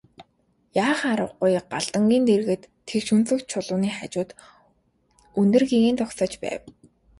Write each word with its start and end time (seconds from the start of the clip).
Яах 0.85 1.01
аргагүй 1.11 1.53
Галдангийн 1.73 2.23
дэргэд 2.29 2.61
тэгш 2.87 3.07
өнцөгт 3.15 3.45
чулууны 3.51 3.89
хажууд 3.97 4.29
өндөр 5.39 5.63
гэгээн 5.71 5.97
зогсож 5.99 6.31
байв. 6.43 6.61